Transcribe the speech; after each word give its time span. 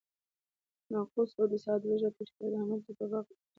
ناقوس 0.91 1.29
او 1.39 1.45
د 1.51 1.53
ساعت 1.63 1.81
برج 1.87 2.01
راته 2.03 2.23
ښکارېده، 2.29 2.57
همالته 2.61 2.91
په 2.99 3.05
باغ 3.11 3.23
او 3.25 3.25
پټي 3.27 3.35
کې. 3.39 3.49